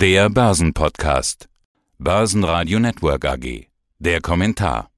Der 0.00 0.30
Börsenpodcast. 0.30 1.50
Börsenradio 1.98 2.78
Network 2.78 3.26
AG. 3.26 3.66
Der 3.98 4.22
Kommentar. 4.22 4.88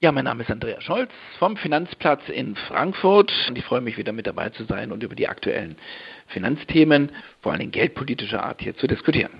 Ja, 0.00 0.12
mein 0.12 0.26
Name 0.26 0.42
ist 0.42 0.50
Andreas 0.50 0.84
Scholz 0.84 1.10
vom 1.38 1.56
Finanzplatz 1.56 2.20
in 2.28 2.54
Frankfurt 2.68 3.32
und 3.48 3.56
ich 3.56 3.64
freue 3.64 3.80
mich 3.80 3.96
wieder 3.96 4.12
mit 4.12 4.26
dabei 4.26 4.50
zu 4.50 4.66
sein 4.66 4.92
und 4.92 5.02
über 5.02 5.14
die 5.14 5.28
aktuellen 5.28 5.78
Finanzthemen, 6.26 7.10
vor 7.40 7.52
allem 7.52 7.70
geldpolitischer 7.70 8.42
Art 8.42 8.60
hier 8.60 8.76
zu 8.76 8.86
diskutieren. 8.86 9.32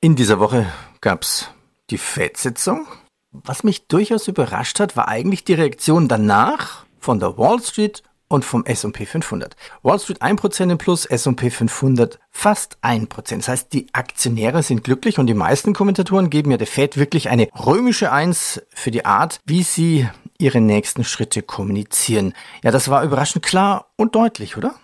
In 0.00 0.16
dieser 0.16 0.40
Woche 0.40 0.66
gab 1.00 1.22
es 1.22 1.48
die 1.90 1.98
FED-Sitzung. 1.98 2.88
Was 3.30 3.62
mich 3.62 3.86
durchaus 3.86 4.26
überrascht 4.26 4.80
hat, 4.80 4.96
war 4.96 5.06
eigentlich 5.06 5.44
die 5.44 5.54
Reaktion 5.54 6.08
danach 6.08 6.86
von 6.98 7.20
der 7.20 7.38
Wall 7.38 7.62
Street 7.62 8.02
und 8.28 8.44
vom 8.44 8.64
S&P 8.64 9.06
500. 9.06 9.56
Wall 9.82 9.98
Street 9.98 10.22
1% 10.22 10.70
im 10.70 10.78
Plus, 10.78 11.06
S&P 11.06 11.50
500 11.50 12.18
fast 12.30 12.78
1%. 12.82 13.36
Das 13.36 13.48
heißt, 13.48 13.72
die 13.72 13.86
Aktionäre 13.92 14.62
sind 14.62 14.84
glücklich 14.84 15.18
und 15.18 15.26
die 15.26 15.34
meisten 15.34 15.72
Kommentatoren 15.72 16.30
geben 16.30 16.50
ja 16.50 16.56
der 16.58 16.66
Fed 16.66 16.98
wirklich 16.98 17.30
eine 17.30 17.48
römische 17.66 18.12
Eins 18.12 18.62
für 18.70 18.90
die 18.90 19.04
Art, 19.04 19.40
wie 19.46 19.62
sie 19.62 20.08
ihre 20.38 20.60
nächsten 20.60 21.04
Schritte 21.04 21.42
kommunizieren. 21.42 22.34
Ja, 22.62 22.70
das 22.70 22.88
war 22.88 23.02
überraschend 23.02 23.44
klar 23.44 23.86
und 23.96 24.14
deutlich, 24.14 24.56
oder? 24.56 24.74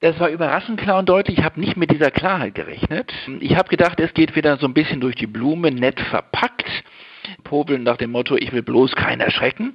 Das 0.00 0.18
war 0.20 0.30
überraschend 0.30 0.80
klar 0.80 0.98
und 1.00 1.08
deutlich. 1.08 1.38
Ich 1.38 1.44
habe 1.44 1.60
nicht 1.60 1.76
mit 1.76 1.90
dieser 1.90 2.10
Klarheit 2.10 2.54
gerechnet. 2.54 3.12
Ich 3.40 3.56
habe 3.56 3.68
gedacht, 3.68 3.98
es 4.00 4.14
geht 4.14 4.36
wieder 4.36 4.56
so 4.58 4.66
ein 4.66 4.74
bisschen 4.74 5.00
durch 5.00 5.16
die 5.16 5.26
Blume, 5.26 5.70
nett 5.70 6.00
verpackt. 6.00 6.68
Popeln 7.44 7.82
nach 7.82 7.96
dem 7.96 8.12
Motto, 8.12 8.36
ich 8.36 8.52
will 8.52 8.62
bloß 8.62 8.92
keinen 8.92 9.20
erschrecken 9.20 9.74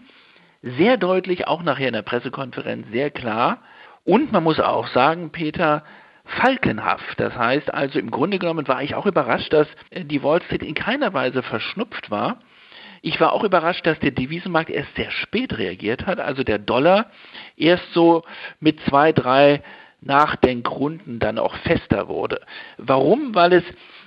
sehr 0.63 0.97
deutlich, 0.97 1.47
auch 1.47 1.61
nachher 1.61 1.87
in 1.87 1.93
der 1.93 2.01
Pressekonferenz 2.01 2.87
sehr 2.91 3.11
klar. 3.11 3.59
Und 4.05 4.31
man 4.31 4.43
muss 4.43 4.59
auch 4.59 4.87
sagen, 4.87 5.31
Peter, 5.31 5.83
falkenhaft. 6.25 7.19
Das 7.19 7.35
heißt 7.35 7.73
also, 7.73 7.99
im 7.99 8.09
Grunde 8.09 8.39
genommen 8.39 8.67
war 8.67 8.81
ich 8.81 8.95
auch 8.95 9.05
überrascht, 9.05 9.51
dass 9.51 9.67
äh, 9.91 10.05
die 10.05 10.23
Wall 10.23 10.41
Street 10.41 10.63
in 10.63 10.73
keiner 10.73 11.13
Weise 11.13 11.43
verschnupft 11.43 12.09
war. 12.09 12.39
Ich 13.01 13.19
war 13.19 13.33
auch 13.33 13.43
überrascht, 13.43 13.85
dass 13.85 13.99
der 13.99 14.11
Devisenmarkt 14.11 14.69
erst 14.69 14.95
sehr 14.95 15.11
spät 15.11 15.57
reagiert 15.57 16.05
hat, 16.05 16.21
also 16.21 16.43
der 16.43 16.57
Dollar 16.57 17.11
erst 17.57 17.91
so 17.93 18.23
mit 18.61 18.79
zwei, 18.87 19.11
drei 19.11 19.61
Nachdenkrunden 19.99 21.19
dann 21.19 21.37
auch 21.37 21.55
fester 21.57 22.07
wurde. 22.07 22.39
Warum? 22.77 23.35
Weil 23.35 23.53
es 23.53 23.63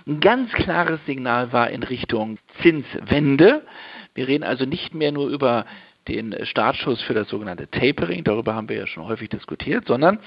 ein 0.06 0.20
ganz 0.20 0.50
klares 0.52 1.00
Signal 1.04 1.52
war 1.52 1.68
in 1.68 1.82
Richtung 1.82 2.38
Zinswende. 2.62 3.66
Wir 4.14 4.28
reden 4.28 4.44
also 4.44 4.64
nicht 4.64 4.94
mehr 4.94 5.12
nur 5.12 5.28
über 5.28 5.66
den 6.08 6.34
Startschuss 6.44 7.02
für 7.02 7.14
das 7.14 7.28
sogenannte 7.28 7.68
Tapering, 7.70 8.24
darüber 8.24 8.54
haben 8.54 8.68
wir 8.68 8.76
ja 8.76 8.86
schon 8.86 9.04
häufig 9.04 9.28
diskutiert, 9.28 9.86
sondern 9.86 10.18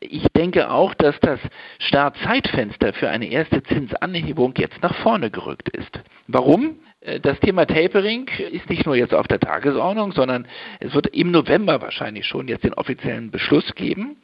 ich 0.00 0.26
denke 0.36 0.70
auch, 0.70 0.94
dass 0.94 1.18
das 1.20 1.40
Startzeitfenster 1.78 2.92
für 2.92 3.08
eine 3.08 3.26
erste 3.26 3.62
Zinsanhebung 3.62 4.54
jetzt 4.56 4.82
nach 4.82 4.94
vorne 4.96 5.30
gerückt 5.30 5.68
ist. 5.70 6.00
Warum? 6.26 6.78
Äh, 7.00 7.20
das 7.20 7.38
Thema 7.40 7.66
Tapering 7.66 8.28
ist 8.50 8.68
nicht 8.68 8.86
nur 8.86 8.96
jetzt 8.96 9.14
auf 9.14 9.28
der 9.28 9.40
Tagesordnung, 9.40 10.12
sondern 10.12 10.46
es 10.80 10.94
wird 10.94 11.08
im 11.08 11.30
November 11.30 11.80
wahrscheinlich 11.80 12.26
schon 12.26 12.48
jetzt 12.48 12.64
den 12.64 12.74
offiziellen 12.74 13.30
Beschluss 13.30 13.74
geben. 13.74 14.16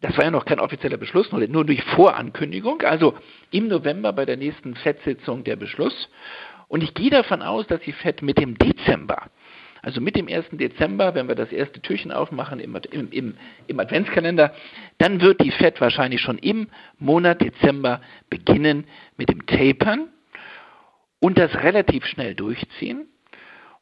Das 0.00 0.16
war 0.18 0.24
ja 0.24 0.30
noch 0.30 0.44
kein 0.44 0.60
offizieller 0.60 0.98
Beschluss, 0.98 1.32
nur 1.32 1.64
durch 1.64 1.82
Vorankündigung. 1.82 2.82
Also 2.82 3.14
im 3.50 3.68
November 3.68 4.12
bei 4.12 4.26
der 4.26 4.36
nächsten 4.36 4.74
FED-Sitzung 4.74 5.44
der 5.44 5.56
Beschluss. 5.56 6.10
Und 6.68 6.82
ich 6.82 6.92
gehe 6.94 7.10
davon 7.10 7.40
aus, 7.40 7.66
dass 7.66 7.80
die 7.80 7.92
FED 7.92 8.22
mit 8.22 8.38
dem 8.38 8.58
Dezember 8.58 9.30
also 9.84 10.00
mit 10.00 10.16
dem 10.16 10.28
1. 10.28 10.46
Dezember, 10.52 11.14
wenn 11.14 11.28
wir 11.28 11.34
das 11.34 11.52
erste 11.52 11.80
Türchen 11.82 12.10
aufmachen 12.10 12.58
im, 12.58 12.74
im, 12.90 13.10
im, 13.10 13.34
im 13.66 13.80
Adventskalender, 13.80 14.54
dann 14.96 15.20
wird 15.20 15.42
die 15.42 15.50
FED 15.50 15.78
wahrscheinlich 15.78 16.22
schon 16.22 16.38
im 16.38 16.68
Monat 16.98 17.42
Dezember 17.42 18.00
beginnen 18.30 18.86
mit 19.18 19.28
dem 19.28 19.44
Tapern 19.44 20.08
und 21.20 21.36
das 21.36 21.54
relativ 21.56 22.06
schnell 22.06 22.34
durchziehen. 22.34 23.08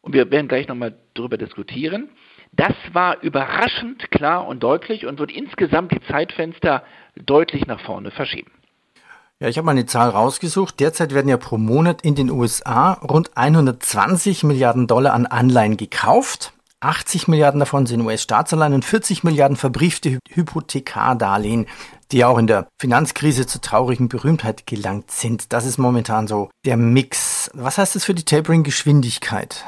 Und 0.01 0.13
wir 0.13 0.29
werden 0.33 0.49
gleich 0.49 0.67
nochmal 0.67 0.99
darüber 1.15 1.39
diskutieren. 1.39 2.09
Das 2.51 2.75
war 2.93 3.23
überraschend 3.23 4.11
klar 4.11 4.49
und 4.49 4.61
deutlich 4.61 5.07
und 5.07 5.21
wird 5.21 5.31
insgesamt 5.31 5.93
die 5.93 6.01
Zeitfenster 6.03 6.83
deutlich 7.15 7.67
nach 7.67 7.81
vorne 7.81 8.11
verschieben. 8.11 8.51
Ja, 9.43 9.49
ich 9.49 9.59
habe 9.59 9.67
mal 9.67 9.73
eine 9.73 9.87
Zahl 9.87 10.11
rausgesucht. 10.11 10.79
Derzeit 10.79 11.13
werden 11.13 11.29
ja 11.29 11.37
pro 11.37 11.59
Monat 11.59 12.03
in 12.03 12.15
den 12.15 12.31
USA 12.31 12.93
rund 12.93 13.37
120 13.37 14.45
Milliarden 14.45 14.87
Dollar 14.87 15.15
an 15.15 15.27
Anleihen 15.27 15.77
gekauft. 15.77 16.53
80 16.79 17.27
Milliarden 17.27 17.59
davon 17.59 17.87
sind 17.87 18.03
US-Staatsanleihen 18.03 18.73
und 18.73 18.85
40 18.85 19.25
Milliarden 19.25 19.57
verbriefte 19.57 20.21
Hypothekardarlehen, 20.31 21.67
die 22.13 22.25
auch 22.25 22.39
in 22.39 22.47
der 22.47 22.69
Finanzkrise 22.81 23.45
zur 23.45 23.61
traurigen 23.61 24.09
Berühmtheit 24.09 24.65
gelangt 24.69 25.11
sind. 25.11 25.53
Das 25.53 25.67
ist 25.67 25.77
momentan 25.77 26.29
so 26.29 26.49
der 26.65 26.77
Mix. 26.77 27.51
Was 27.53 27.79
heißt 27.79 27.97
das 27.97 28.05
für 28.05 28.15
die 28.15 28.25
Tapering-Geschwindigkeit? 28.25 29.65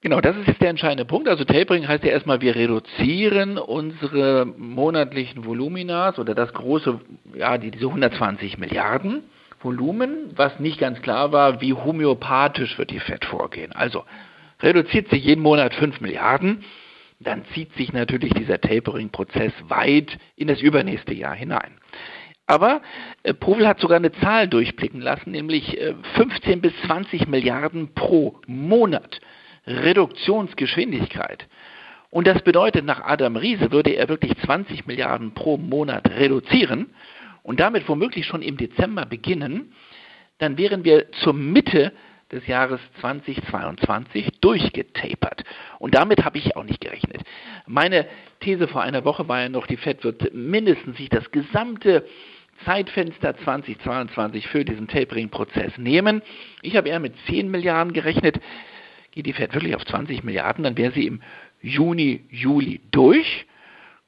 Genau, 0.00 0.20
das 0.20 0.36
ist 0.36 0.46
jetzt 0.46 0.60
der 0.60 0.70
entscheidende 0.70 1.04
Punkt. 1.04 1.28
Also 1.28 1.44
Tapering 1.44 1.88
heißt 1.88 2.04
ja 2.04 2.10
erstmal, 2.10 2.40
wir 2.40 2.54
reduzieren 2.54 3.58
unsere 3.58 4.46
monatlichen 4.46 5.44
Voluminas 5.44 6.20
oder 6.20 6.36
das 6.36 6.52
große, 6.52 7.00
ja, 7.34 7.58
diese 7.58 7.86
120 7.86 8.58
Milliarden 8.58 9.24
Volumen, 9.60 10.30
was 10.36 10.60
nicht 10.60 10.78
ganz 10.78 11.02
klar 11.02 11.32
war, 11.32 11.60
wie 11.60 11.72
homöopathisch 11.72 12.78
wird 12.78 12.90
die 12.90 13.00
FED 13.00 13.24
vorgehen. 13.24 13.72
Also 13.72 14.04
reduziert 14.60 15.08
sie 15.10 15.16
jeden 15.16 15.42
Monat 15.42 15.74
5 15.74 16.00
Milliarden, 16.00 16.62
dann 17.18 17.44
zieht 17.52 17.74
sich 17.74 17.92
natürlich 17.92 18.32
dieser 18.34 18.60
Tapering-Prozess 18.60 19.52
weit 19.66 20.16
in 20.36 20.46
das 20.46 20.60
übernächste 20.60 21.12
Jahr 21.12 21.34
hinein. 21.34 21.72
Aber 22.46 22.82
äh, 23.24 23.34
Powell 23.34 23.66
hat 23.66 23.80
sogar 23.80 23.96
eine 23.96 24.12
Zahl 24.12 24.46
durchblicken 24.46 25.00
lassen, 25.00 25.32
nämlich 25.32 25.78
äh, 25.80 25.94
15 26.14 26.60
bis 26.60 26.72
20 26.86 27.26
Milliarden 27.26 27.92
pro 27.94 28.40
Monat. 28.46 29.20
Reduktionsgeschwindigkeit. 29.68 31.46
Und 32.10 32.26
das 32.26 32.42
bedeutet, 32.42 32.84
nach 32.84 33.00
Adam 33.00 33.36
Riese 33.36 33.70
würde 33.70 33.90
er 33.90 34.08
wirklich 34.08 34.36
20 34.38 34.86
Milliarden 34.86 35.34
pro 35.34 35.58
Monat 35.58 36.08
reduzieren 36.08 36.90
und 37.42 37.60
damit 37.60 37.88
womöglich 37.88 38.26
schon 38.26 38.42
im 38.42 38.56
Dezember 38.56 39.04
beginnen, 39.04 39.72
dann 40.38 40.56
wären 40.56 40.84
wir 40.84 41.10
zur 41.12 41.34
Mitte 41.34 41.92
des 42.32 42.46
Jahres 42.46 42.80
2022 43.00 44.40
durchgetapert. 44.40 45.44
Und 45.78 45.94
damit 45.94 46.24
habe 46.24 46.38
ich 46.38 46.56
auch 46.56 46.64
nicht 46.64 46.80
gerechnet. 46.80 47.22
Meine 47.66 48.06
These 48.40 48.68
vor 48.68 48.82
einer 48.82 49.04
Woche 49.04 49.28
war 49.28 49.40
ja 49.40 49.48
noch, 49.48 49.66
die 49.66 49.76
Fed 49.76 50.04
wird 50.04 50.34
mindestens 50.34 50.96
sich 50.98 51.08
das 51.08 51.30
gesamte 51.30 52.06
Zeitfenster 52.64 53.36
2022 53.38 54.46
für 54.48 54.64
diesen 54.64 54.88
Tapering-Prozess 54.88 55.78
nehmen. 55.78 56.22
Ich 56.62 56.76
habe 56.76 56.88
eher 56.88 57.00
mit 57.00 57.14
10 57.26 57.50
Milliarden 57.50 57.92
gerechnet 57.92 58.40
geht 59.18 59.26
die 59.26 59.32
Fed 59.32 59.52
wirklich 59.52 59.74
auf 59.74 59.84
20 59.84 60.22
Milliarden, 60.22 60.62
dann 60.62 60.76
wäre 60.76 60.92
sie 60.92 61.04
im 61.04 61.20
Juni, 61.60 62.24
Juli 62.30 62.80
durch, 62.92 63.46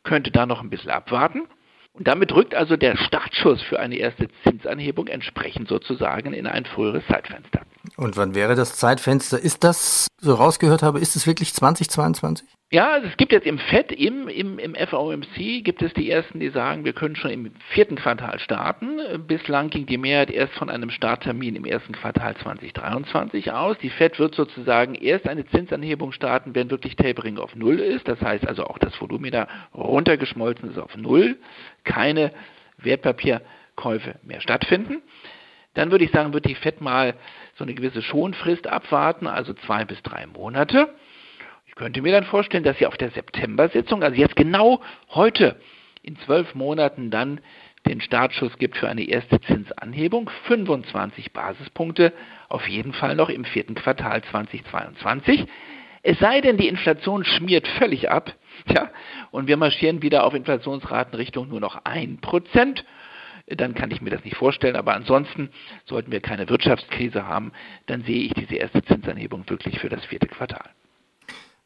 könnte 0.05 0.31
da 0.31 0.47
noch 0.47 0.63
ein 0.63 0.71
bisschen 0.71 0.93
abwarten. 0.93 1.49
Und 1.95 2.07
damit 2.07 2.33
rückt 2.33 2.55
also 2.55 2.77
der 2.77 2.97
Startschuss 2.97 3.61
für 3.63 3.81
eine 3.81 3.97
erste 3.97 4.29
Zinsanhebung 4.45 5.09
entsprechend 5.09 5.67
sozusagen 5.67 6.33
in 6.33 6.47
ein 6.47 6.65
früheres 6.65 7.05
Zeitfenster. 7.09 7.63
Und 8.01 8.17
wann 8.17 8.35
wäre 8.35 8.55
das 8.55 8.77
Zeitfenster? 8.77 9.39
Ist 9.39 9.63
das, 9.63 10.07
so 10.17 10.33
rausgehört 10.33 10.83
habe, 10.83 11.01
ist 11.01 11.17
es 11.17 11.27
wirklich 11.27 11.53
2022? 11.53 12.49
Ja, 12.73 12.93
also 12.93 13.07
es 13.07 13.17
gibt 13.19 13.31
jetzt 13.31 13.47
im 13.47 13.59
FED, 13.59 13.93
im, 13.93 14.27
im, 14.29 14.59
im 14.59 14.75
FOMC, 14.75 15.63
gibt 15.63 15.83
es 15.83 15.93
die 15.93 16.11
ersten, 16.11 16.41
die 16.41 16.49
sagen, 16.49 16.87
wir 16.87 16.95
können 16.95 17.15
schon 17.15 17.31
im 17.31 17.53
vierten 17.75 17.97
Quartal 17.97 18.39
starten. 18.39 19.01
Bislang 19.27 19.69
ging 19.69 19.85
die 19.85 19.99
Mehrheit 19.99 20.31
erst 20.31 20.55
von 20.55 20.71
einem 20.71 20.89
Starttermin 20.89 21.57
im 21.57 21.67
ersten 21.67 21.93
Quartal 21.93 22.35
2023 22.39 23.53
aus. 23.53 23.77
Die 23.83 23.91
FED 23.91 24.19
wird 24.19 24.35
sozusagen 24.35 24.95
erst 24.95 25.29
eine 25.29 25.45
Zinsanhebung 25.45 26.13
starten, 26.13 26.55
wenn 26.55 26.71
wirklich 26.71 26.97
Tapering 26.97 27.37
auf 27.37 27.55
Null 27.55 27.81
ist. 27.81 28.09
Das 28.09 28.23
heißt 28.23 28.49
also 28.49 28.65
auch 28.65 28.79
das 28.79 28.99
Volumina 28.99 29.47
runtergeschmolzen 29.75 30.71
ist 30.71 30.79
auf 30.79 30.97
Null. 30.97 31.37
Keine 31.85 32.33
Wertpapierkäufe 32.79 34.15
mehr 34.23 34.41
stattfinden. 34.41 35.03
Dann 35.75 35.91
würde 35.91 36.05
ich 36.05 36.11
sagen, 36.11 36.33
wird 36.33 36.47
die 36.47 36.57
FED 36.57 36.81
mal 36.81 37.15
so 37.61 37.65
eine 37.65 37.75
gewisse 37.75 38.01
Schonfrist 38.01 38.67
abwarten, 38.67 39.27
also 39.27 39.53
zwei 39.53 39.85
bis 39.85 40.03
drei 40.03 40.27
Monate. 40.27 40.89
Ich 41.67 41.75
könnte 41.75 42.01
mir 42.01 42.11
dann 42.11 42.25
vorstellen, 42.25 42.65
dass 42.65 42.79
sie 42.79 42.87
auf 42.87 42.97
der 42.97 43.11
September-Sitzung, 43.11 44.03
also 44.03 44.17
jetzt 44.17 44.35
genau 44.35 44.81
heute, 45.11 45.61
in 46.03 46.17
zwölf 46.21 46.55
Monaten 46.55 47.11
dann 47.11 47.41
den 47.87 48.01
Startschuss 48.01 48.57
gibt 48.57 48.79
für 48.79 48.89
eine 48.89 49.07
erste 49.07 49.43
Zinsanhebung, 49.43 50.31
25 50.47 51.35
Basispunkte, 51.35 52.15
auf 52.49 52.67
jeden 52.67 52.95
Fall 52.95 53.15
noch 53.15 53.29
im 53.29 53.45
vierten 53.45 53.75
Quartal 53.75 54.23
2022. 54.23 55.47
Es 56.03 56.19
sei 56.19 56.41
denn, 56.41 56.57
die 56.57 56.69
Inflation 56.69 57.25
schmiert 57.25 57.69
völlig 57.69 58.11
ab, 58.11 58.35
ja, 58.75 58.91
und 59.33 59.49
wir 59.49 59.59
marschieren 59.59 60.01
wieder 60.01 60.25
auf 60.25 60.33
Inflationsraten 60.33 61.15
Richtung 61.15 61.51
nur 61.51 61.61
noch 61.61 61.85
ein 61.85 62.23
Prozent 62.23 62.87
dann 63.57 63.75
kann 63.75 63.91
ich 63.91 64.01
mir 64.01 64.11
das 64.11 64.25
nicht 64.25 64.37
vorstellen. 64.37 64.77
Aber 64.77 64.95
ansonsten 64.95 65.51
sollten 65.87 66.11
wir 66.13 66.21
keine 66.21 66.49
Wirtschaftskrise 66.49 67.27
haben, 67.27 67.53
dann 67.87 68.03
sehe 68.05 68.23
ich 68.23 68.35
diese 68.35 68.57
erste 68.57 68.83
Zinsanhebung 68.85 69.49
wirklich 69.49 69.79
für 69.79 69.89
das 69.89 70.05
vierte 70.05 70.29
Quartal. 70.29 70.71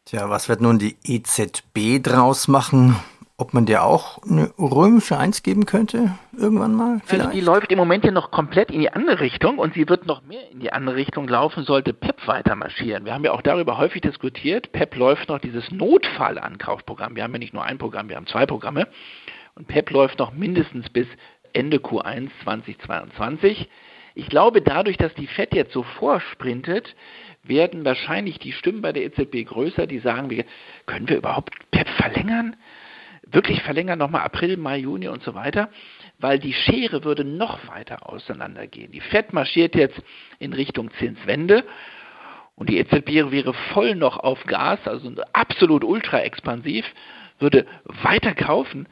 Tja, 0.05 0.29
was 0.29 0.49
wird 0.49 0.61
nun 0.61 0.79
die 0.79 0.97
EZB 1.05 2.03
draus 2.03 2.49
machen? 2.49 2.97
ob 3.37 3.53
man 3.53 3.67
der 3.67 3.85
auch 3.85 4.23
eine 4.23 4.53
römische 4.59 5.19
Eins 5.19 5.43
geben 5.43 5.67
könnte, 5.67 6.17
irgendwann 6.39 6.75
mal? 6.75 7.01
Vielleicht? 7.05 7.27
Also 7.27 7.39
die 7.39 7.45
läuft 7.45 7.73
im 7.73 7.79
Moment 7.79 8.05
ja 8.05 8.13
noch 8.13 8.31
komplett 8.31 8.71
in 8.71 8.81
die 8.81 8.93
andere 8.93 9.21
Richtung 9.21 9.59
und 9.59 9.75
sie 9.75 9.89
wird 9.89 10.07
noch 10.07 10.23
mehr 10.23 10.51
in 10.51 10.61
die 10.61 10.73
andere 10.73 10.95
Richtung 10.97 11.27
laufen, 11.27 11.65
sollte 11.65 11.93
PEP 11.93 12.29
weiter 12.29 12.55
marschieren. 12.55 13.05
Wir 13.05 13.13
haben 13.13 13.25
ja 13.25 13.33
auch 13.33 13.43
darüber 13.43 13.77
häufig 13.77 14.03
diskutiert. 14.03 14.71
PEP 14.71 14.97
läuft 14.97 15.29
noch 15.29 15.41
dieses 15.41 15.69
Notfallankaufprogramm. 15.73 17.17
Wir 17.17 17.25
haben 17.25 17.33
ja 17.33 17.39
nicht 17.39 17.55
nur 17.55 17.65
ein 17.65 17.79
Programm, 17.79 18.09
wir 18.09 18.17
haben 18.17 18.29
zwei 18.29 18.47
Programme. 18.47 18.87
Und 19.57 19.67
PEP 19.67 19.91
läuft 19.91 20.19
noch 20.21 20.33
mindestens 20.33 20.89
bis 20.91 21.07
Ende 21.55 21.79
Q1 21.79 22.31
2022. 22.43 23.69
Ich 24.15 24.29
glaube, 24.29 24.63
dadurch, 24.63 24.97
dass 24.97 25.15
die 25.15 25.27
FED 25.27 25.55
jetzt 25.55 25.73
so 25.73 25.83
vorsprintet, 25.83 26.95
werden 27.43 27.85
wahrscheinlich 27.85 28.39
die 28.39 28.53
Stimmen 28.53 28.81
bei 28.81 28.93
der 28.93 29.05
EZB 29.05 29.45
größer, 29.47 29.87
die 29.87 29.99
sagen, 29.99 30.45
können 30.87 31.09
wir 31.09 31.17
überhaupt 31.17 31.53
PEP 31.71 31.89
verlängern? 31.89 32.57
Wirklich 33.27 33.63
verlängern 33.63 33.99
nochmal 33.99 34.23
April, 34.23 34.57
Mai, 34.57 34.79
Juni 34.79 35.09
und 35.09 35.23
so 35.23 35.35
weiter? 35.35 35.71
Weil 36.19 36.39
die 36.39 36.53
Schere 36.53 37.05
würde 37.05 37.25
noch 37.25 37.67
weiter 37.69 38.09
auseinandergehen. 38.09 38.93
Die 38.93 39.01
FED 39.01 39.33
marschiert 39.33 39.75
jetzt 39.75 40.01
in 40.39 40.53
Richtung 40.53 40.91
Zinswende 40.99 41.65
und 42.57 42.69
die 42.69 42.79
EZB 42.79 43.31
wäre 43.33 43.53
voll 43.73 43.95
noch 43.95 44.19
auf 44.19 44.45
Gas, 44.45 44.79
also 44.85 45.13
absolut 45.33 45.83
ultra 45.83 46.21
expansiv, 46.21 46.85
würde 47.41 47.67
weiter 47.87 48.35
kaufen. 48.35 48.87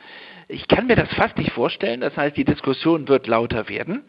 Ich 0.52 0.68
kann 0.68 0.86
mir 0.86 0.96
das 0.96 1.08
fast 1.14 1.38
nicht 1.38 1.52
vorstellen. 1.52 2.02
Das 2.02 2.14
heißt, 2.14 2.36
die 2.36 2.44
Diskussion 2.44 3.08
wird 3.08 3.26
lauter 3.26 3.70
werden. 3.70 4.04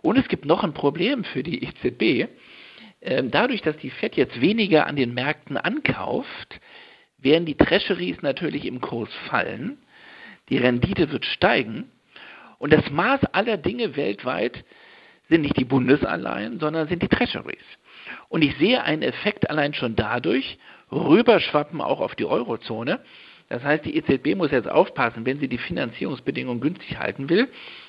Und 0.00 0.16
es 0.16 0.28
gibt 0.28 0.44
noch 0.44 0.62
ein 0.62 0.74
Problem 0.74 1.24
für 1.24 1.42
die 1.42 1.64
EZB. 1.64 2.30
Ähm, 3.00 3.32
dadurch, 3.32 3.62
dass 3.62 3.76
die 3.78 3.90
FED 3.90 4.16
jetzt 4.16 4.40
weniger 4.40 4.86
an 4.86 4.94
den 4.94 5.12
Märkten 5.12 5.56
ankauft, 5.56 6.60
werden 7.18 7.46
die 7.46 7.56
Treasuries 7.56 8.22
natürlich 8.22 8.64
im 8.64 8.80
Kurs 8.80 9.10
fallen, 9.28 9.78
die 10.48 10.58
Rendite 10.58 11.10
wird 11.10 11.24
steigen 11.24 11.90
und 12.58 12.72
das 12.72 12.90
Maß 12.90 13.24
aller 13.32 13.56
Dinge 13.56 13.96
weltweit 13.96 14.64
sind 15.28 15.42
nicht 15.42 15.56
die 15.56 15.64
Bundesanleihen, 15.64 16.60
sondern 16.60 16.88
sind 16.88 17.02
die 17.02 17.08
Treasuries. 17.08 17.64
Und 18.28 18.42
ich 18.42 18.56
sehe 18.56 18.82
einen 18.82 19.02
Effekt 19.02 19.48
allein 19.50 19.74
schon 19.74 19.96
dadurch, 19.96 20.58
rüberschwappen 20.90 21.80
auch 21.80 22.00
auf 22.00 22.14
die 22.14 22.24
Eurozone, 22.24 23.00
das 23.48 23.62
heißt, 23.62 23.84
die 23.84 23.96
EZB 23.96 24.36
muss 24.36 24.50
jetzt 24.50 24.68
aufpassen, 24.68 25.26
wenn 25.26 25.38
sie 25.38 25.48
die 25.48 25.58
Finanzierungsbedingungen 25.58 26.60
günstig 26.60 26.98
halten 26.98 27.28
will, 27.28 27.48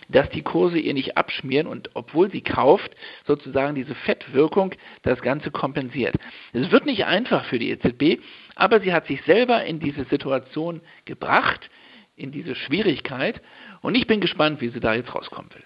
dass 0.10 0.30
die 0.30 0.42
Kurse 0.42 0.78
ihr 0.78 0.94
nicht 0.94 1.18
abschmieren 1.18 1.68
und 1.68 1.92
obwohl 1.94 2.30
sie 2.32 2.42
kauft, 2.42 2.92
sozusagen 3.26 3.76
diese 3.76 3.96
Fettwirkung 3.96 4.74
das 5.04 5.22
Ganze 5.22 5.52
kompensiert. 5.52 6.16
Es 6.52 6.72
wird 6.72 6.86
nicht 6.86 7.06
einfach 7.06 7.46
für 7.46 7.60
die 7.60 7.70
EZB, 7.72 8.22
aber 8.56 8.82
sie 8.82 8.94
hat 8.94 9.08
sich 9.08 9.22
selber 9.24 9.64
in 9.64 9.80
diese 9.80 10.04
Situation 10.06 10.82
gebracht, 11.06 11.70
in 12.16 12.32
diese 12.32 12.56
Schwierigkeit 12.56 13.42
und 13.82 13.96
ich 13.96 14.08
bin 14.08 14.22
gespannt, 14.22 14.62
wie 14.62 14.70
sie 14.70 14.80
da 14.80 14.94
jetzt 14.94 15.14
rauskommen 15.14 15.52
will. 15.54 15.64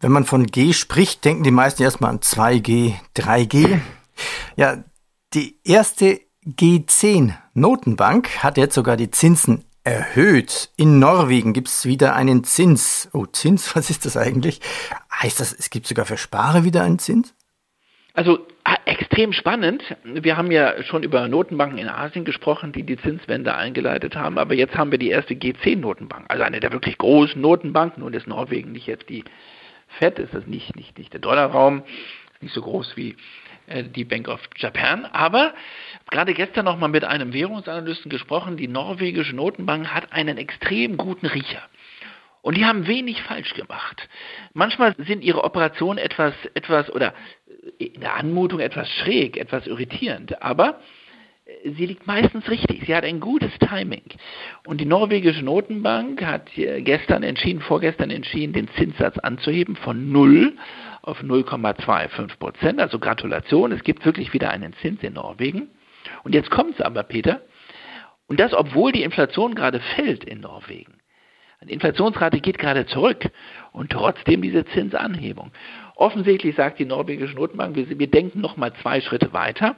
Wenn 0.00 0.12
man 0.12 0.24
von 0.24 0.46
G 0.46 0.72
spricht, 0.74 1.24
denken 1.24 1.42
die 1.42 1.50
meisten 1.50 1.82
erstmal 1.82 2.10
an 2.10 2.20
2G, 2.20 2.94
3G. 3.16 3.80
Ja, 4.56 4.84
die 5.34 5.58
erste 5.64 6.20
G10 6.46 7.34
Notenbank 7.60 8.42
hat 8.42 8.56
jetzt 8.56 8.74
sogar 8.74 8.96
die 8.96 9.10
Zinsen 9.10 9.64
erhöht. 9.84 10.70
In 10.76 10.98
Norwegen 10.98 11.52
gibt 11.52 11.68
es 11.68 11.86
wieder 11.86 12.14
einen 12.14 12.44
Zins. 12.44 13.08
Oh, 13.12 13.26
Zins, 13.26 13.74
was 13.76 13.90
ist 13.90 14.04
das 14.04 14.16
eigentlich? 14.16 14.60
Heißt 15.12 15.40
das, 15.40 15.52
es 15.52 15.70
gibt 15.70 15.86
sogar 15.86 16.04
für 16.04 16.16
Sparer 16.16 16.64
wieder 16.64 16.82
einen 16.82 16.98
Zins? 16.98 17.34
Also 18.14 18.46
extrem 18.84 19.32
spannend. 19.32 19.82
Wir 20.04 20.36
haben 20.36 20.50
ja 20.50 20.82
schon 20.82 21.02
über 21.02 21.28
Notenbanken 21.28 21.78
in 21.78 21.88
Asien 21.88 22.24
gesprochen, 22.24 22.72
die 22.72 22.82
die 22.82 22.96
Zinswende 22.96 23.54
eingeleitet 23.54 24.16
haben, 24.16 24.38
aber 24.38 24.54
jetzt 24.54 24.76
haben 24.76 24.90
wir 24.90 24.98
die 24.98 25.10
erste 25.10 25.34
G10-Notenbank, 25.34 26.26
also 26.28 26.42
eine 26.42 26.60
der 26.60 26.72
wirklich 26.72 26.98
großen 26.98 27.40
Notenbanken. 27.40 28.02
Nun 28.02 28.12
ist 28.12 28.26
Norwegen 28.26 28.72
nicht 28.72 28.86
jetzt 28.86 29.08
die 29.08 29.24
FED, 29.98 30.18
ist 30.18 30.34
das 30.34 30.46
nicht, 30.46 30.74
nicht, 30.76 30.98
nicht 30.98 31.12
der 31.12 31.20
Dollarraum, 31.20 31.82
nicht 32.40 32.52
so 32.52 32.60
groß 32.60 32.96
wie 32.96 33.16
die 33.94 34.04
Bank 34.04 34.28
of 34.28 34.40
Japan. 34.56 35.04
Aber 35.06 35.54
gerade 36.10 36.34
gestern 36.34 36.64
noch 36.64 36.78
mal 36.78 36.88
mit 36.88 37.04
einem 37.04 37.32
Währungsanalysten 37.32 38.10
gesprochen, 38.10 38.56
die 38.56 38.68
norwegische 38.68 39.34
Notenbank 39.34 39.88
hat 39.88 40.12
einen 40.12 40.38
extrem 40.38 40.96
guten 40.96 41.26
Riecher. 41.26 41.62
Und 42.40 42.56
die 42.56 42.64
haben 42.64 42.86
wenig 42.86 43.22
falsch 43.22 43.52
gemacht. 43.54 44.08
Manchmal 44.54 44.94
sind 44.98 45.22
ihre 45.22 45.44
Operationen 45.44 45.98
etwas, 45.98 46.34
etwas 46.54 46.90
oder 46.90 47.12
in 47.78 48.00
der 48.00 48.14
Anmutung 48.14 48.60
etwas 48.60 48.88
schräg, 48.90 49.36
etwas 49.36 49.66
irritierend, 49.66 50.40
aber 50.40 50.80
sie 51.64 51.86
liegt 51.86 52.06
meistens 52.06 52.48
richtig. 52.48 52.84
Sie 52.86 52.94
hat 52.94 53.04
ein 53.04 53.20
gutes 53.20 53.52
Timing. 53.58 54.04
Und 54.66 54.80
die 54.80 54.86
norwegische 54.86 55.44
Notenbank 55.44 56.24
hat 56.24 56.50
gestern 56.54 57.22
entschieden, 57.22 57.60
vorgestern 57.60 58.10
entschieden, 58.10 58.52
den 58.52 58.68
Zinssatz 58.76 59.18
anzuheben 59.18 59.76
von 59.76 60.12
0 60.12 60.56
auf 61.02 61.22
0,25 61.22 62.38
Prozent. 62.38 62.80
Also 62.80 62.98
Gratulation, 62.98 63.72
es 63.72 63.82
gibt 63.82 64.04
wirklich 64.04 64.32
wieder 64.32 64.50
einen 64.50 64.74
Zins 64.74 65.02
in 65.02 65.14
Norwegen. 65.14 65.68
Und 66.24 66.34
jetzt 66.34 66.50
kommt 66.50 66.74
es 66.74 66.80
aber, 66.80 67.02
Peter, 67.02 67.42
und 68.26 68.38
das, 68.40 68.52
obwohl 68.52 68.92
die 68.92 69.02
Inflation 69.02 69.54
gerade 69.54 69.80
fällt 69.80 70.24
in 70.24 70.40
Norwegen. 70.40 70.98
Die 71.64 71.72
Inflationsrate 71.72 72.40
geht 72.40 72.58
gerade 72.58 72.86
zurück 72.86 73.30
und 73.72 73.90
trotzdem 73.90 74.42
diese 74.42 74.64
Zinsanhebung. 74.66 75.50
Offensichtlich 75.96 76.54
sagt 76.54 76.78
die 76.78 76.84
norwegische 76.84 77.34
Notenbank, 77.34 77.74
wir, 77.74 78.06
denken 78.06 78.40
noch 78.40 78.56
mal 78.56 78.72
zwei 78.74 79.00
Schritte 79.00 79.32
weiter. 79.32 79.74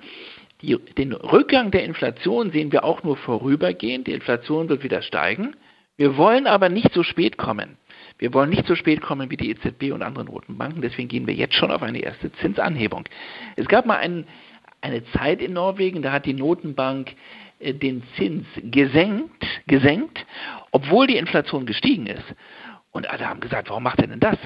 Die, 0.63 0.77
den 0.97 1.13
Rückgang 1.13 1.71
der 1.71 1.85
Inflation 1.85 2.51
sehen 2.51 2.73
wir 2.73 2.85
auch 2.85 3.03
nur 3.03 3.17
vorübergehend. 3.17 4.07
Die 4.07 4.13
Inflation 4.13 4.69
wird 4.69 4.83
wieder 4.83 5.03
steigen. 5.03 5.57
Wir 5.97 6.17
wollen 6.17 6.47
aber 6.47 6.69
nicht 6.69 6.93
so 6.95 7.03
spät 7.03 7.37
kommen. 7.37 7.77
Wir 8.21 8.35
wollen 8.35 8.51
nicht 8.51 8.67
so 8.67 8.75
spät 8.75 9.01
kommen 9.01 9.31
wie 9.31 9.37
die 9.39 9.51
EZB 9.51 9.93
und 9.93 10.03
andere 10.03 10.27
Notenbanken, 10.27 10.83
deswegen 10.83 11.09
gehen 11.09 11.27
wir 11.27 11.35
jetzt 11.35 11.55
schon 11.55 11.71
auf 11.71 11.83
eine 11.83 12.01
erste 12.01 12.31
Zinsanhebung. 12.33 13.05
Es 13.57 13.67
gab 13.67 13.87
mal 13.87 13.97
einen, 13.97 14.27
eine 14.83 15.05
Zeit 15.13 15.41
in 15.41 15.55
Norwegen, 15.55 16.03
da 16.03 16.13
hat 16.13 16.27
die 16.27 16.35
Notenbank 16.35 17.15
äh, 17.61 17.73
den 17.73 18.03
Zins 18.17 18.47
gesenkt, 18.63 19.47
gesenkt, 19.67 20.27
obwohl 20.71 21.07
die 21.07 21.17
Inflation 21.17 21.65
gestiegen 21.65 22.07
ist. 22.07 22.35
Und 22.93 23.09
alle 23.09 23.29
haben 23.29 23.41
gesagt, 23.41 23.71
warum 23.71 23.85
macht 23.85 24.01
er 24.01 24.09
denn 24.09 24.21
das? 24.21 24.37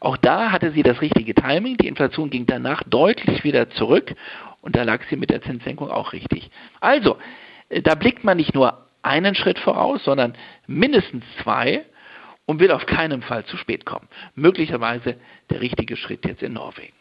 Auch 0.00 0.16
da 0.16 0.50
hatte 0.50 0.72
sie 0.72 0.82
das 0.82 1.00
richtige 1.00 1.34
Timing. 1.34 1.76
Die 1.76 1.86
Inflation 1.86 2.28
ging 2.28 2.44
danach 2.46 2.82
deutlich 2.84 3.44
wieder 3.44 3.70
zurück 3.70 4.14
und 4.62 4.74
da 4.74 4.82
lag 4.82 5.02
sie 5.08 5.16
mit 5.16 5.30
der 5.30 5.42
Zinssenkung 5.42 5.90
auch 5.90 6.12
richtig. 6.12 6.50
Also, 6.80 7.18
äh, 7.68 7.82
da 7.82 7.94
blickt 7.94 8.24
man 8.24 8.36
nicht 8.36 8.54
nur 8.54 8.88
einen 9.02 9.34
Schritt 9.34 9.58
voraus, 9.58 10.02
sondern 10.04 10.34
mindestens 10.66 11.24
zwei 11.42 11.84
und 12.46 12.60
will 12.60 12.70
auf 12.70 12.86
keinen 12.86 13.22
Fall 13.22 13.44
zu 13.44 13.56
spät 13.56 13.86
kommen. 13.86 14.08
Möglicherweise 14.34 15.16
der 15.50 15.60
richtige 15.60 15.96
Schritt 15.96 16.24
jetzt 16.24 16.42
in 16.42 16.54
Norwegen. 16.54 16.94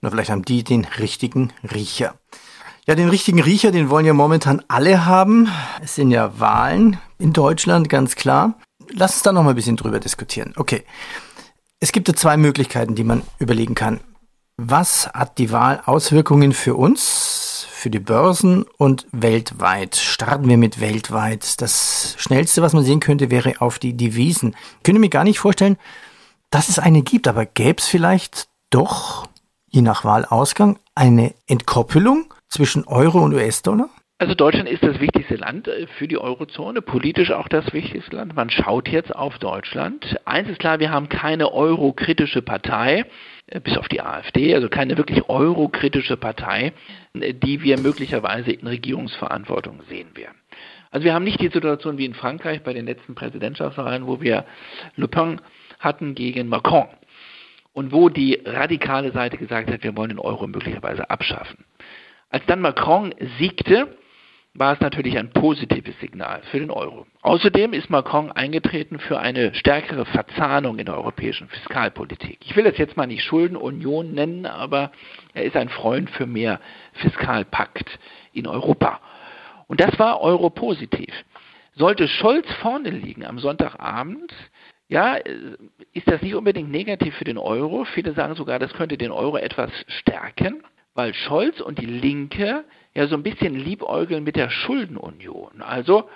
Na, 0.00 0.10
vielleicht 0.10 0.30
haben 0.30 0.44
die 0.44 0.64
den 0.64 0.86
richtigen 0.98 1.52
Riecher. 1.62 2.14
Ja, 2.86 2.94
den 2.94 3.10
richtigen 3.10 3.40
Riecher, 3.40 3.72
den 3.72 3.90
wollen 3.90 4.06
ja 4.06 4.14
momentan 4.14 4.62
alle 4.68 5.04
haben. 5.04 5.48
Es 5.82 5.94
sind 5.94 6.10
ja 6.10 6.40
Wahlen 6.40 6.98
in 7.18 7.32
Deutschland, 7.32 7.88
ganz 7.88 8.16
klar. 8.16 8.54
Lass 8.92 9.14
uns 9.14 9.22
da 9.22 9.32
noch 9.32 9.42
mal 9.42 9.50
ein 9.50 9.56
bisschen 9.56 9.76
drüber 9.76 10.00
diskutieren. 10.00 10.52
Okay. 10.56 10.84
Es 11.78 11.92
gibt 11.92 12.08
ja 12.08 12.14
zwei 12.14 12.36
Möglichkeiten, 12.36 12.94
die 12.94 13.04
man 13.04 13.22
überlegen 13.38 13.74
kann. 13.74 14.00
Was 14.58 15.08
hat 15.08 15.38
die 15.38 15.50
Wahl 15.50 15.82
Auswirkungen 15.86 16.52
für 16.52 16.74
uns? 16.74 17.50
für 17.80 17.90
die 17.90 17.98
Börsen 17.98 18.64
und 18.76 19.06
weltweit. 19.10 19.96
Starten 19.96 20.48
wir 20.48 20.58
mit 20.58 20.80
weltweit. 20.80 21.60
Das 21.62 22.14
schnellste, 22.18 22.62
was 22.62 22.74
man 22.74 22.84
sehen 22.84 23.00
könnte, 23.00 23.30
wäre 23.30 23.60
auf 23.60 23.78
die 23.78 23.96
Devisen. 23.96 24.54
Ich 24.76 24.82
könnte 24.82 25.00
mir 25.00 25.08
gar 25.08 25.24
nicht 25.24 25.40
vorstellen, 25.40 25.78
dass 26.50 26.68
es 26.68 26.78
eine 26.78 27.02
gibt, 27.02 27.26
aber 27.26 27.46
gäbe 27.46 27.80
es 27.80 27.86
vielleicht 27.86 28.48
doch, 28.68 29.28
je 29.68 29.82
nach 29.82 30.04
Wahlausgang, 30.04 30.78
eine 30.94 31.34
Entkoppelung 31.46 32.32
zwischen 32.48 32.84
Euro 32.84 33.20
und 33.20 33.32
US-Dollar? 33.32 33.88
Also 34.20 34.34
Deutschland 34.34 34.68
ist 34.68 34.82
das 34.82 35.00
wichtigste 35.00 35.36
Land 35.36 35.66
äh, 35.66 35.86
für 35.96 36.06
die 36.06 36.18
Eurozone, 36.18 36.82
politisch 36.82 37.30
auch 37.30 37.48
das 37.48 37.72
wichtigste 37.72 38.16
Land. 38.16 38.36
Man 38.36 38.50
schaut 38.50 38.86
jetzt 38.90 39.16
auf 39.16 39.38
Deutschland. 39.38 40.14
Eins 40.26 40.46
ist 40.50 40.58
klar, 40.58 40.78
wir 40.78 40.90
haben 40.90 41.08
keine 41.08 41.54
eurokritische 41.54 42.42
Partei, 42.42 43.06
äh, 43.46 43.60
bis 43.60 43.78
auf 43.78 43.88
die 43.88 44.02
AfD, 44.02 44.54
also 44.54 44.68
keine 44.68 44.98
wirklich 44.98 45.26
eurokritische 45.30 46.18
Partei, 46.18 46.74
äh, 47.14 47.32
die 47.32 47.62
wir 47.62 47.80
möglicherweise 47.80 48.52
in 48.52 48.66
Regierungsverantwortung 48.66 49.80
sehen 49.88 50.14
werden. 50.14 50.36
Also 50.90 51.06
wir 51.06 51.14
haben 51.14 51.24
nicht 51.24 51.40
die 51.40 51.48
Situation 51.48 51.96
wie 51.96 52.04
in 52.04 52.12
Frankreich 52.12 52.62
bei 52.62 52.74
den 52.74 52.84
letzten 52.84 53.14
Präsidentschaftswahlen, 53.14 54.06
wo 54.06 54.20
wir 54.20 54.44
Le 54.96 55.08
Pen 55.08 55.40
hatten 55.78 56.14
gegen 56.14 56.46
Macron 56.48 56.88
und 57.72 57.90
wo 57.90 58.10
die 58.10 58.38
radikale 58.44 59.12
Seite 59.12 59.38
gesagt 59.38 59.70
hat, 59.70 59.82
wir 59.82 59.96
wollen 59.96 60.10
den 60.10 60.18
Euro 60.18 60.46
möglicherweise 60.46 61.08
abschaffen. 61.08 61.64
Als 62.28 62.44
dann 62.44 62.60
Macron 62.60 63.14
siegte, 63.38 63.96
war 64.54 64.74
es 64.74 64.80
natürlich 64.80 65.16
ein 65.16 65.30
positives 65.30 65.98
Signal 66.00 66.42
für 66.50 66.58
den 66.58 66.70
Euro. 66.70 67.06
Außerdem 67.22 67.72
ist 67.72 67.88
Macron 67.88 68.32
eingetreten 68.32 68.98
für 68.98 69.20
eine 69.20 69.54
stärkere 69.54 70.04
Verzahnung 70.06 70.78
in 70.78 70.86
der 70.86 70.96
europäischen 70.96 71.48
Fiskalpolitik. 71.48 72.38
Ich 72.44 72.56
will 72.56 72.64
das 72.64 72.76
jetzt 72.76 72.96
mal 72.96 73.06
nicht 73.06 73.22
Schuldenunion 73.22 74.12
nennen, 74.12 74.46
aber 74.46 74.90
er 75.34 75.44
ist 75.44 75.56
ein 75.56 75.68
Freund 75.68 76.10
für 76.10 76.26
mehr 76.26 76.60
Fiskalpakt 76.94 77.98
in 78.32 78.46
Europa. 78.46 79.00
Und 79.68 79.80
das 79.80 79.98
war 79.98 80.20
Euro 80.20 80.50
positiv. 80.50 81.14
Sollte 81.76 82.08
Scholz 82.08 82.50
vorne 82.54 82.90
liegen 82.90 83.24
am 83.24 83.38
Sonntagabend, 83.38 84.32
ja, 84.88 85.14
ist 85.92 86.08
das 86.08 86.20
nicht 86.20 86.34
unbedingt 86.34 86.68
negativ 86.68 87.14
für 87.14 87.24
den 87.24 87.38
Euro. 87.38 87.84
Viele 87.84 88.12
sagen 88.12 88.34
sogar, 88.34 88.58
das 88.58 88.72
könnte 88.72 88.98
den 88.98 89.12
Euro 89.12 89.36
etwas 89.36 89.70
stärken, 89.86 90.64
weil 90.94 91.14
Scholz 91.14 91.60
und 91.60 91.78
die 91.78 91.86
Linke 91.86 92.64
ja 92.94 93.06
so 93.06 93.16
ein 93.16 93.22
bisschen 93.22 93.54
liebäugeln 93.54 94.24
mit 94.24 94.36
der 94.36 94.50
Schuldenunion. 94.50 95.62
Also 95.62 96.08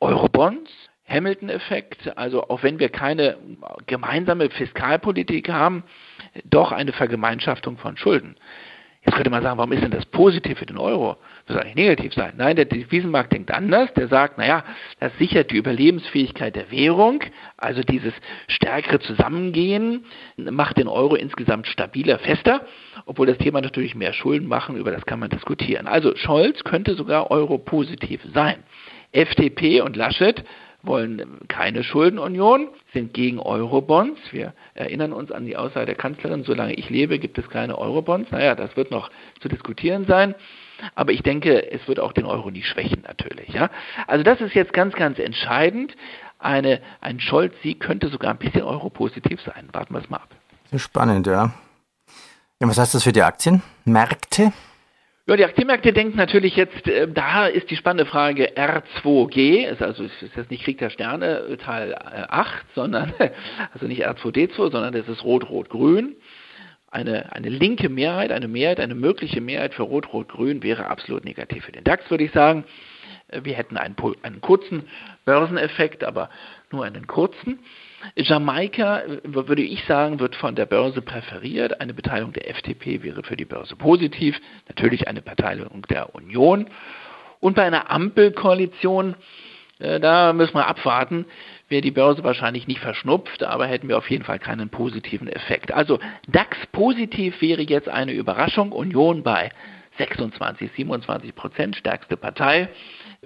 Eurobonds, 0.00 0.70
Hamilton-Effekt, 1.08 2.16
also 2.16 2.48
auch 2.48 2.62
wenn 2.62 2.78
wir 2.78 2.88
keine 2.88 3.36
gemeinsame 3.86 4.50
Fiskalpolitik 4.50 5.48
haben, 5.48 5.84
doch 6.44 6.72
eine 6.72 6.92
Vergemeinschaftung 6.92 7.78
von 7.78 7.96
Schulden. 7.96 8.36
Jetzt 9.02 9.14
könnte 9.14 9.30
man 9.30 9.42
sagen, 9.42 9.56
warum 9.56 9.72
ist 9.72 9.82
denn 9.82 9.90
das 9.90 10.04
positiv 10.04 10.58
für 10.58 10.66
den 10.66 10.76
Euro? 10.76 11.16
Das 11.46 11.56
soll 11.56 11.64
nicht 11.64 11.76
negativ 11.76 12.12
sein. 12.12 12.34
Nein, 12.36 12.56
der 12.56 12.66
Devisenmarkt 12.66 13.32
denkt 13.32 13.50
anders. 13.50 13.92
Der 13.94 14.08
sagt, 14.08 14.36
naja, 14.36 14.62
das 14.98 15.16
sichert 15.16 15.50
die 15.50 15.56
Überlebensfähigkeit 15.56 16.54
der 16.54 16.70
Währung, 16.70 17.22
also 17.56 17.80
dieses 17.82 18.12
stärkere 18.48 19.00
Zusammengehen 19.00 20.04
macht 20.36 20.76
den 20.76 20.86
Euro 20.86 21.14
insgesamt 21.14 21.66
stabiler, 21.66 22.18
fester, 22.18 22.66
obwohl 23.10 23.26
das 23.26 23.38
Thema 23.38 23.60
natürlich 23.60 23.96
mehr 23.96 24.12
Schulden 24.12 24.46
machen, 24.46 24.76
über 24.76 24.92
das 24.92 25.04
kann 25.04 25.18
man 25.18 25.30
diskutieren. 25.30 25.88
Also 25.88 26.14
Scholz 26.14 26.62
könnte 26.62 26.94
sogar 26.94 27.32
Euro 27.32 27.58
positiv 27.58 28.20
sein. 28.32 28.62
FDP 29.10 29.80
und 29.80 29.96
Laschet 29.96 30.44
wollen 30.84 31.40
keine 31.48 31.82
Schuldenunion, 31.82 32.68
sind 32.92 33.12
gegen 33.12 33.40
Eurobonds. 33.40 34.20
Wir 34.30 34.54
erinnern 34.74 35.12
uns 35.12 35.32
an 35.32 35.44
die 35.44 35.56
Aussage 35.56 35.86
der 35.86 35.96
Kanzlerin, 35.96 36.44
solange 36.44 36.74
ich 36.74 36.88
lebe, 36.88 37.18
gibt 37.18 37.36
es 37.36 37.50
keine 37.50 37.78
Eurobonds. 37.78 38.30
Naja, 38.30 38.54
das 38.54 38.76
wird 38.76 38.92
noch 38.92 39.10
zu 39.40 39.48
diskutieren 39.48 40.06
sein. 40.06 40.36
Aber 40.94 41.10
ich 41.10 41.24
denke, 41.24 41.68
es 41.72 41.88
wird 41.88 41.98
auch 41.98 42.12
den 42.12 42.26
Euro 42.26 42.52
nie 42.52 42.62
schwächen 42.62 43.02
natürlich. 43.08 43.48
Ja? 43.48 43.70
Also 44.06 44.22
das 44.22 44.40
ist 44.40 44.54
jetzt 44.54 44.72
ganz, 44.72 44.94
ganz 44.94 45.18
entscheidend. 45.18 45.96
Eine, 46.38 46.80
ein 47.00 47.18
Scholz-Sieg 47.18 47.80
könnte 47.80 48.06
sogar 48.06 48.30
ein 48.30 48.38
bisschen 48.38 48.62
europositiv 48.62 49.40
sein. 49.40 49.68
Warten 49.72 49.94
wir 49.94 49.98
es 49.98 50.08
mal 50.08 50.18
ab. 50.18 50.28
Spannend, 50.76 51.26
ja. 51.26 51.52
Ja. 52.60 52.68
Was 52.68 52.78
heißt 52.78 52.94
das 52.94 53.04
für 53.04 53.12
die 53.12 53.22
Aktienmärkte? 53.22 54.52
Ja, 55.26 55.36
die 55.36 55.44
Aktienmärkte 55.44 55.92
denken 55.92 56.16
natürlich 56.16 56.56
jetzt, 56.56 56.88
äh, 56.88 57.06
da 57.06 57.46
ist 57.46 57.70
die 57.70 57.76
spannende 57.76 58.04
Frage 58.04 58.56
R2G, 58.56 59.64
ist 59.70 59.80
also 59.80 60.02
ist 60.02 60.12
jetzt 60.34 60.50
nicht 60.50 60.64
Krieg 60.64 60.78
der 60.78 60.90
Sterne 60.90 61.38
äh, 61.40 61.56
Teil 61.56 61.94
8, 61.94 62.52
äh, 62.52 62.56
sondern 62.74 63.14
also 63.72 63.86
nicht 63.86 64.04
R2D2, 64.04 64.72
sondern 64.72 64.92
das 64.92 65.06
ist 65.08 65.22
Rot-Rot-Grün. 65.22 66.16
Eine, 66.90 67.32
eine 67.32 67.48
linke 67.48 67.88
Mehrheit, 67.88 68.32
eine 68.32 68.48
Mehrheit, 68.48 68.80
eine 68.80 68.96
mögliche 68.96 69.40
Mehrheit 69.40 69.74
für 69.74 69.84
Rot-Rot-Grün 69.84 70.64
wäre 70.64 70.86
absolut 70.86 71.24
negativ 71.24 71.64
für 71.64 71.72
den 71.72 71.84
DAX, 71.84 72.10
würde 72.10 72.24
ich 72.24 72.32
sagen. 72.32 72.64
Äh, 73.30 73.44
wir 73.44 73.54
hätten 73.54 73.76
einen, 73.76 73.96
einen 74.22 74.40
kurzen 74.40 74.88
Börseneffekt, 75.24 76.04
aber 76.04 76.30
nur 76.70 76.84
einen 76.84 77.06
kurzen. 77.06 77.60
Jamaika, 78.16 79.02
würde 79.24 79.62
ich 79.62 79.84
sagen, 79.84 80.20
wird 80.20 80.34
von 80.36 80.54
der 80.54 80.66
Börse 80.66 81.02
präferiert. 81.02 81.80
Eine 81.80 81.92
Beteiligung 81.94 82.32
der 82.32 82.48
FDP 82.48 83.02
wäre 83.02 83.22
für 83.22 83.36
die 83.36 83.44
Börse 83.44 83.76
positiv. 83.76 84.40
Natürlich 84.68 85.06
eine 85.06 85.20
Beteiligung 85.20 85.82
der 85.90 86.14
Union. 86.14 86.66
Und 87.40 87.56
bei 87.56 87.64
einer 87.64 87.90
Ampelkoalition, 87.90 89.16
äh, 89.78 90.00
da 90.00 90.32
müssen 90.32 90.54
wir 90.54 90.66
abwarten, 90.66 91.26
wäre 91.68 91.82
die 91.82 91.90
Börse 91.90 92.24
wahrscheinlich 92.24 92.66
nicht 92.66 92.80
verschnupft, 92.80 93.42
aber 93.42 93.66
hätten 93.66 93.88
wir 93.88 93.98
auf 93.98 94.10
jeden 94.10 94.24
Fall 94.24 94.38
keinen 94.38 94.68
positiven 94.68 95.28
Effekt. 95.28 95.72
Also 95.72 96.00
DAX 96.26 96.56
positiv 96.72 97.40
wäre 97.40 97.62
jetzt 97.62 97.88
eine 97.88 98.12
Überraschung. 98.12 98.72
Union 98.72 99.22
bei 99.22 99.50
26, 99.98 100.70
27 100.76 101.34
Prozent, 101.34 101.76
stärkste 101.76 102.16
Partei 102.16 102.68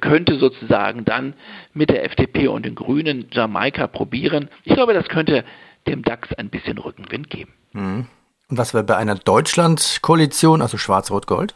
könnte 0.04 0.38
sozusagen 0.38 1.04
dann 1.04 1.34
mit 1.72 1.88
der 1.88 2.04
FDP 2.04 2.48
und 2.48 2.66
den 2.66 2.74
Grünen 2.74 3.26
Jamaika 3.32 3.86
probieren. 3.86 4.50
Ich 4.64 4.74
glaube, 4.74 4.92
das 4.92 5.08
könnte 5.08 5.44
dem 5.86 6.02
DAX 6.02 6.32
ein 6.34 6.50
bisschen 6.50 6.78
Rückenwind 6.78 7.30
geben. 7.30 7.52
Mhm. 7.72 8.06
Und 8.50 8.58
was 8.58 8.74
wäre 8.74 8.84
bei 8.84 8.96
einer 8.96 9.14
Deutschland-Koalition, 9.14 10.60
also 10.60 10.76
Schwarz-Rot-Gold? 10.76 11.54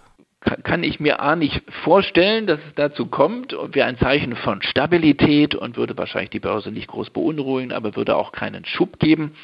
kann 0.63 0.85
ich 0.85 1.01
mir 1.01 1.21
A 1.21 1.37
nicht 1.37 1.63
vorstellen, 1.83 2.47
dass 2.47 2.61
es 2.61 2.75
dazu 2.77 3.07
kommt 3.07 3.53
und 3.53 3.75
wäre 3.75 3.89
ein 3.89 3.99
Zeichen 3.99 4.37
von 4.37 4.63
Stabilität 4.63 5.55
und 5.55 5.77
würde 5.77 5.99
wahrscheinlich 5.99 6.31
die 6.31 6.41
Börse 6.41 6.71
nicht 6.71 6.87
groß 6.87 7.11
beunruhigen, 7.11 7.73
aber 7.73 7.97
würde 7.97 8.17
auch 8.17 8.33
keinen 8.33 8.65
Schub 8.65 8.99
geben. 8.99 9.35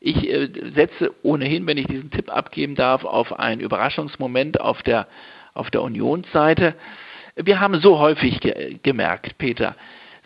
Ich 0.00 0.28
äh, 0.28 0.48
setze 0.74 1.12
ohnehin, 1.22 1.66
wenn 1.66 1.76
ich 1.76 1.86
diesen 1.86 2.10
Tipp 2.10 2.34
abgeben 2.34 2.74
darf, 2.74 3.04
auf 3.04 3.38
einen 3.38 3.60
Überraschungsmoment 3.60 4.60
auf 4.60 4.82
der, 4.82 5.06
auf 5.52 5.70
der 5.70 5.82
Unionsseite 5.82 6.74
wir 7.44 7.60
haben 7.60 7.80
so 7.80 7.98
häufig 7.98 8.40
ge 8.40 8.78
gemerkt, 8.82 9.38
Peter, 9.38 9.76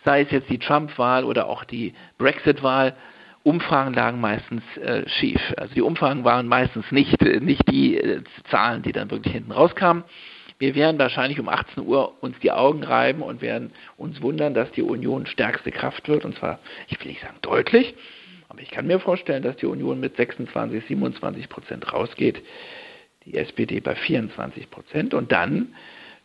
sei 0.03 0.21
es 0.21 0.31
jetzt 0.31 0.49
die 0.49 0.59
Trump-Wahl 0.59 1.23
oder 1.23 1.47
auch 1.47 1.63
die 1.63 1.93
Brexit-Wahl, 2.17 2.95
Umfragen 3.43 3.93
lagen 3.93 4.19
meistens 4.19 4.63
äh, 4.77 5.07
schief. 5.07 5.39
Also 5.57 5.75
die 5.75 5.83
Umfragen 5.83 6.23
waren 6.23 6.47
meistens 6.47 6.91
nicht, 6.91 7.21
äh, 7.21 7.39
nicht 7.39 7.69
die 7.69 7.97
äh, 7.97 8.23
Zahlen, 8.49 8.81
die 8.81 8.91
dann 8.91 9.11
wirklich 9.11 9.33
hinten 9.33 9.51
rauskamen. 9.51 10.03
Wir 10.57 10.73
werden 10.73 10.97
wahrscheinlich 10.97 11.39
um 11.39 11.47
18 11.49 11.85
Uhr 11.85 12.23
uns 12.23 12.39
die 12.39 12.51
Augen 12.51 12.83
reiben 12.83 13.21
und 13.21 13.41
werden 13.41 13.71
uns 13.97 14.21
wundern, 14.21 14.55
dass 14.55 14.71
die 14.71 14.81
Union 14.81 15.27
stärkste 15.27 15.69
Kraft 15.69 16.07
wird. 16.07 16.25
Und 16.25 16.37
zwar, 16.37 16.59
ich 16.87 16.99
will 16.99 17.07
nicht 17.07 17.21
sagen 17.21 17.37
deutlich, 17.41 17.93
aber 18.49 18.61
ich 18.61 18.71
kann 18.71 18.87
mir 18.87 18.99
vorstellen, 18.99 19.43
dass 19.43 19.57
die 19.57 19.67
Union 19.67 19.99
mit 19.99 20.15
26, 20.15 20.85
27 20.85 21.49
Prozent 21.49 21.93
rausgeht, 21.93 22.41
die 23.25 23.37
SPD 23.37 23.79
bei 23.79 23.93
24 23.93 24.71
Prozent. 24.71 25.13
Und 25.13 25.31
dann 25.31 25.75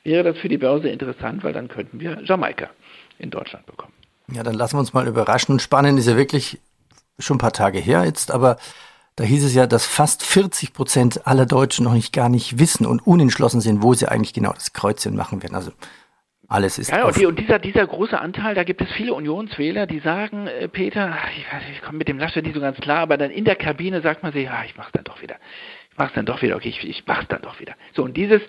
wäre 0.05 0.25
das 0.25 0.39
für 0.39 0.49
die 0.49 0.59
Börse 0.59 0.89
interessant, 0.89 1.45
weil 1.45 1.53
dann 1.53 1.69
könnten 1.69 2.01
wir 2.01 2.23
Jamaika 2.25 2.71
in 3.19 3.31
Deutschland 3.31 3.67
bekommen. 3.67 3.93
Ja, 4.33 4.43
dann 4.43 4.55
lassen 4.55 4.77
wir 4.77 4.81
uns 4.81 4.93
mal 4.93 5.07
überraschen. 5.07 5.53
Und 5.53 5.61
spannend 5.61 5.99
ist 5.99 6.07
ja 6.07 6.17
wirklich 6.17 6.59
schon 7.19 7.37
ein 7.37 7.41
paar 7.41 7.53
Tage 7.53 7.79
her 7.79 8.05
jetzt, 8.05 8.31
aber 8.31 8.57
da 9.17 9.25
hieß 9.25 9.45
es 9.45 9.55
ja, 9.55 9.67
dass 9.67 9.87
fast 9.87 10.25
40 10.25 10.73
Prozent 10.73 11.27
aller 11.27 11.47
Deutschen 11.47 11.85
noch 11.85 11.93
nicht 11.93 12.13
gar 12.13 12.29
nicht 12.29 12.59
wissen 12.59 12.87
und 12.87 13.07
unentschlossen 13.07 13.61
sind, 13.61 13.83
wo 13.83 13.93
sie 13.93 14.09
eigentlich 14.09 14.33
genau 14.33 14.53
das 14.53 14.73
Kreuzchen 14.73 15.17
machen 15.17 15.43
werden. 15.43 15.55
Also 15.55 15.73
alles 16.49 16.79
ist. 16.79 16.91
Ja, 16.91 17.05
und, 17.05 17.17
die, 17.17 17.27
und, 17.27 17.39
dieser, 17.39 17.59
dieser 17.59 17.87
große 17.87 18.19
Anteil, 18.19 18.55
da 18.55 18.65
gibt 18.65 18.81
es 18.81 18.91
viele 18.93 19.15
Unionswähler, 19.15 19.87
die 19.87 20.01
sagen, 20.01 20.47
äh, 20.47 20.69
Peter, 20.69 21.17
ich, 21.37 21.47
ich 21.73 21.83
komme 21.83 21.99
mit 21.99 22.09
dem 22.09 22.19
Laschet 22.19 22.45
nicht 22.45 22.55
so 22.55 22.61
ganz 22.61 22.79
klar, 22.79 22.99
aber 22.99 23.17
dann 23.17 23.31
in 23.31 23.45
der 23.45 23.57
Kabine 23.57 24.01
sagt 24.01 24.23
man 24.23 24.33
sich, 24.33 24.45
ja, 24.45 24.65
ich 24.65 24.77
mache 24.77 24.91
dann 24.93 25.05
doch 25.05 25.23
wieder. 25.23 25.37
Ich 25.93 25.99
mache 25.99 26.13
dann 26.15 26.27
doch 26.27 26.43
wieder, 26.43 26.57
okay, 26.57 26.69
ich, 26.69 26.83
ich 26.83 27.07
mache 27.07 27.27
dann 27.29 27.43
doch 27.43 27.61
wieder. 27.61 27.75
So, 27.95 28.03
und 28.03 28.17
dieses, 28.17 28.41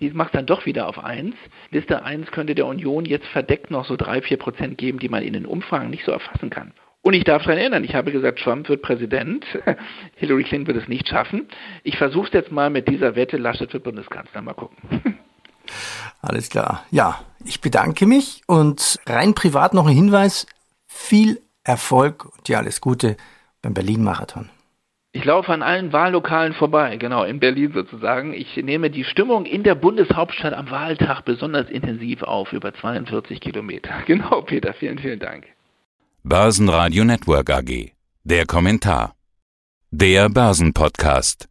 die 0.00 0.10
macht 0.10 0.34
dann 0.34 0.46
doch 0.46 0.66
wieder 0.66 0.88
auf 0.88 1.02
1. 1.02 1.34
Liste 1.70 2.02
1 2.02 2.30
könnte 2.30 2.54
der 2.54 2.66
Union 2.66 3.04
jetzt 3.04 3.26
verdeckt 3.28 3.70
noch 3.70 3.84
so 3.86 3.96
3, 3.96 4.22
4 4.22 4.36
Prozent 4.36 4.78
geben, 4.78 4.98
die 4.98 5.08
man 5.08 5.22
in 5.22 5.32
den 5.32 5.46
Umfragen 5.46 5.90
nicht 5.90 6.04
so 6.04 6.12
erfassen 6.12 6.50
kann. 6.50 6.72
Und 7.02 7.14
ich 7.14 7.24
darf 7.24 7.44
daran 7.44 7.58
erinnern, 7.58 7.84
ich 7.84 7.94
habe 7.94 8.10
gesagt, 8.10 8.40
Trump 8.40 8.68
wird 8.68 8.82
Präsident, 8.82 9.44
Hillary 10.16 10.42
Clinton 10.42 10.74
wird 10.74 10.82
es 10.82 10.88
nicht 10.88 11.08
schaffen. 11.08 11.48
Ich 11.84 11.98
versuche 11.98 12.26
es 12.26 12.32
jetzt 12.32 12.50
mal 12.50 12.68
mit 12.68 12.88
dieser 12.88 13.14
Wette, 13.14 13.36
Laschet 13.36 13.72
wird 13.72 13.84
Bundeskanzler, 13.84 14.42
mal 14.42 14.54
gucken. 14.54 14.76
Alles 16.20 16.48
klar. 16.48 16.84
Ja, 16.90 17.20
ich 17.44 17.60
bedanke 17.60 18.06
mich 18.06 18.42
und 18.46 18.98
rein 19.06 19.34
privat 19.34 19.72
noch 19.74 19.86
ein 19.86 19.94
Hinweis. 19.94 20.46
Viel 20.88 21.40
Erfolg 21.62 22.24
und 22.24 22.48
ja, 22.48 22.58
alles 22.58 22.80
Gute 22.80 23.16
beim 23.62 23.74
Berlin-Marathon. 23.74 24.50
Ich 25.16 25.24
laufe 25.24 25.50
an 25.50 25.62
allen 25.62 25.94
Wahllokalen 25.94 26.52
vorbei, 26.52 26.98
genau, 26.98 27.24
in 27.24 27.40
Berlin 27.40 27.72
sozusagen. 27.72 28.34
Ich 28.34 28.54
nehme 28.58 28.90
die 28.90 29.02
Stimmung 29.02 29.46
in 29.46 29.62
der 29.62 29.74
Bundeshauptstadt 29.74 30.52
am 30.52 30.70
Wahltag 30.70 31.22
besonders 31.22 31.70
intensiv 31.70 32.22
auf, 32.22 32.52
über 32.52 32.74
42 32.74 33.40
Kilometer. 33.40 33.94
Genau, 34.06 34.42
Peter, 34.42 34.74
vielen, 34.74 34.98
vielen 34.98 35.18
Dank. 35.18 35.46
Börsenradio 36.22 37.02
Network 37.04 37.48
AG. 37.48 37.92
Der 38.24 38.44
Kommentar. 38.44 39.14
Der 39.90 40.28
Börsenpodcast. 40.28 41.48